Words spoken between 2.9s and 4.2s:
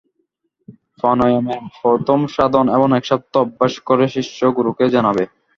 এক সপ্তাহ অভ্যাস করে